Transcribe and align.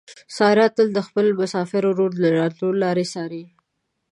ساره 0.35 0.67
تل 0.75 0.87
د 0.93 0.99
خپل 1.07 1.25
مسافر 1.39 1.83
ورور 1.87 2.11
د 2.21 2.23
راتلو 2.39 2.69
لارې 2.83 3.05
څاري. 3.13 3.43